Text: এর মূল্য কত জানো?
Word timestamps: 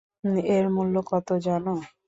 এর 0.49 0.65
মূল্য 0.75 0.95
কত 1.09 1.27
জানো? 1.45 1.73